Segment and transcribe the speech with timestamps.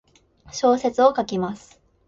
[0.51, 1.79] 小説を書きます。